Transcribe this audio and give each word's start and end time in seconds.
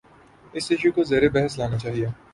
اس 0.55 0.65
issue 0.71 0.89
کو 0.95 1.01
زیربحث 1.09 1.51
لانا 1.59 1.77
چاہیے۔ 1.83 2.07